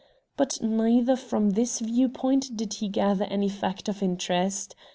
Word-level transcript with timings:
But 0.35 0.59
neither 0.63 1.15
from 1.15 1.51
this 1.51 1.77
view 1.77 2.09
point 2.09 2.57
did 2.57 2.73
he 2.73 2.87
gather 2.87 3.25
any 3.25 3.49
fact 3.49 3.87
of 3.87 4.01
interest. 4.01 4.73